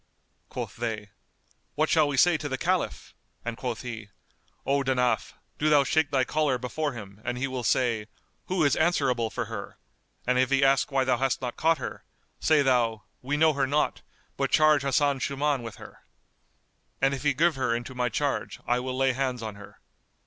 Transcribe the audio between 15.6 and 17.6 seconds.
with her.' And if he give